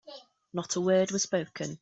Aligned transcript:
Not 0.51 0.75
a 0.77 0.81
word 0.81 1.11
was 1.11 1.21
spoken. 1.21 1.77